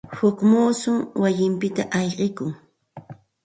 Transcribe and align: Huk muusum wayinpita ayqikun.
Huk 0.17 0.37
muusum 0.49 0.97
wayinpita 1.21 1.83
ayqikun. 1.97 2.51